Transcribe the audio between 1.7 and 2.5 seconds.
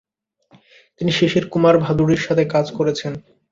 ভাদুড়ির সাথে